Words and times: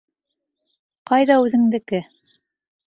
Ҡайҙа 1.11 1.39
үҙеңдеке? 1.45 2.05